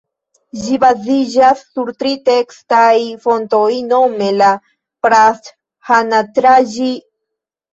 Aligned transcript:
Ĝi 0.59 0.77
baziĝas 0.83 1.59
sur 1.75 1.91
tri 1.99 2.13
tekstaj 2.31 2.95
fontoj 3.27 3.67
nome 3.93 4.31
la 4.41 4.49
"Prasthanatraĝi". 5.07 6.91